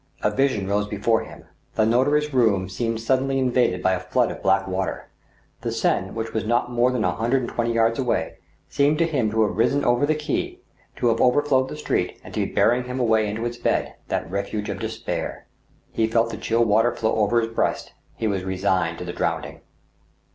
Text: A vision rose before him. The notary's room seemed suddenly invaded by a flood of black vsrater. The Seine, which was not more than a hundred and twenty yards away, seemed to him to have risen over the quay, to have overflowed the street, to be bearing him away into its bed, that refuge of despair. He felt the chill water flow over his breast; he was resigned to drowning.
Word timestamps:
A 0.23 0.31
vision 0.31 0.67
rose 0.67 0.87
before 0.87 1.21
him. 1.25 1.43
The 1.75 1.85
notary's 1.85 2.33
room 2.33 2.67
seemed 2.69 2.99
suddenly 2.99 3.37
invaded 3.37 3.83
by 3.83 3.93
a 3.93 3.99
flood 3.99 4.31
of 4.31 4.41
black 4.41 4.65
vsrater. 4.65 5.03
The 5.61 5.71
Seine, 5.71 6.09
which 6.09 6.33
was 6.33 6.43
not 6.43 6.71
more 6.71 6.91
than 6.91 7.03
a 7.03 7.11
hundred 7.13 7.41
and 7.41 7.49
twenty 7.51 7.73
yards 7.73 7.99
away, 7.99 8.39
seemed 8.67 8.97
to 8.97 9.05
him 9.05 9.29
to 9.29 9.43
have 9.43 9.55
risen 9.55 9.85
over 9.85 10.07
the 10.07 10.15
quay, 10.15 10.57
to 10.95 11.09
have 11.09 11.21
overflowed 11.21 11.69
the 11.69 11.77
street, 11.77 12.19
to 12.25 12.31
be 12.31 12.45
bearing 12.51 12.85
him 12.85 12.99
away 12.99 13.29
into 13.29 13.45
its 13.45 13.57
bed, 13.57 13.93
that 14.07 14.27
refuge 14.27 14.69
of 14.69 14.79
despair. 14.79 15.45
He 15.91 16.07
felt 16.07 16.31
the 16.31 16.37
chill 16.37 16.65
water 16.65 16.95
flow 16.95 17.13
over 17.17 17.39
his 17.39 17.51
breast; 17.53 17.93
he 18.15 18.25
was 18.25 18.43
resigned 18.43 18.97
to 18.97 19.13
drowning. 19.13 19.61